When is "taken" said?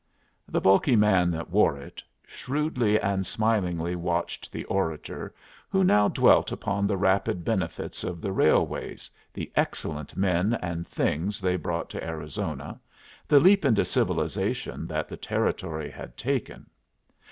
16.17-16.65